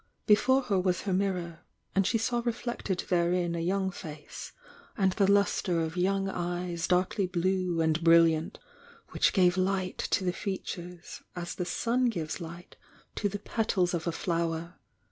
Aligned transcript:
Before 0.25 0.63
her 0.63 0.79
was 0.79 1.01
her 1.01 1.13
mirror, 1.13 1.59
and 1.93 2.07
she 2.07 2.17
saw 2.17 2.41
^fleeted 2.41 3.05
therein 3.09 3.53
a 3.53 3.59
young 3.59 3.91
face, 3.91 4.51
and 4.97 5.11
the 5.11 5.31
lustre 5.31 5.79
of 5.79 5.95
young 5.95 6.27
eyes 6.27 6.87
darkly 6.87 7.27
blue 7.27 7.79
Ld 7.85 8.03
brilliant, 8.03 8.57
which 9.09 9.31
gave 9.31 9.57
light 9.57 9.99
to 9.99 10.23
the 10.25 10.33
feature 10.33 10.99
as 11.35 11.53
the 11.53 11.65
sun 11.65 12.05
gives 12.05 12.39
Ught 12.39 12.73
to 13.13 13.29
the 13.29 13.37
petals 13.37 13.93
of 13.93 14.07
a 14.07 14.11
flower. 14.11 14.79